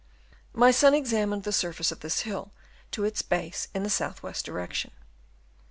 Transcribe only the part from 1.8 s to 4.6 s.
of this hill to its base in a south west